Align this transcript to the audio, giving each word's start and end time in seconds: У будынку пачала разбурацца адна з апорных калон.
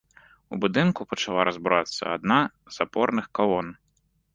У 0.55 0.57
будынку 0.63 1.01
пачала 1.11 1.45
разбурацца 1.51 2.03
адна 2.17 2.41
з 2.51 2.77
апорных 2.87 3.25
калон. 3.39 3.67